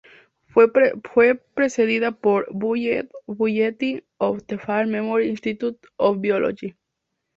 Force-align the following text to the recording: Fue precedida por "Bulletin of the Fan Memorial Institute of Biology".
Fue 0.47 0.65
precedida 1.53 2.11
por 2.11 2.47
"Bulletin 2.51 4.03
of 4.17 4.41
the 4.47 4.57
Fan 4.57 4.89
Memorial 4.89 5.29
Institute 5.29 5.79
of 5.97 6.19
Biology". 6.19 6.75